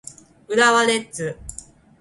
[0.47, 1.37] 浦和レッズ